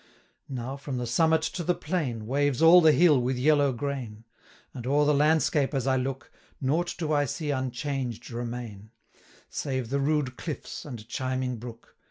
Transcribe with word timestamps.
Now, 0.49 0.77
from 0.77 0.97
the 0.97 1.05
summit 1.05 1.43
to 1.43 1.63
the 1.63 1.75
plain, 1.75 2.25
Waves 2.25 2.59
all 2.59 2.81
the 2.81 2.91
hill 2.91 3.21
with 3.21 3.37
yellow 3.37 3.71
grain; 3.71 4.23
510 4.73 4.73
And 4.73 4.87
o'er 4.87 5.05
the 5.05 5.13
landscape 5.13 5.75
as 5.75 5.85
I 5.85 5.95
look, 5.95 6.31
Nought 6.59 6.95
do 6.97 7.13
I 7.13 7.25
see 7.25 7.51
unchanged 7.51 8.31
remain, 8.31 8.89
Save 9.47 9.91
the 9.91 9.99
rude 9.99 10.37
cliffs 10.37 10.85
and 10.85 11.07
chiming 11.07 11.57
brook. 11.57 11.95